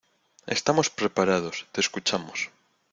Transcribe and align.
estamos 0.57 0.87
preparados, 0.89 1.67
te 1.71 1.79
escuchamos. 1.81 2.49